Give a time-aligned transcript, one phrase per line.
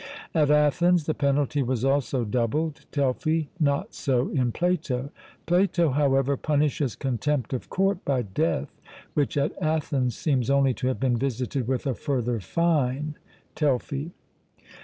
[0.33, 5.11] At Athens the penalty was also doubled (Telfy); not so in Plato.
[5.45, 8.81] Plato however punishes contempt of court by death,
[9.13, 13.13] which at Athens seems only to have been visited with a further fine
[13.53, 14.09] (Telfy).